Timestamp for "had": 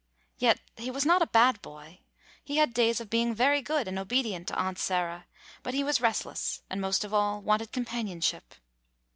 2.57-2.73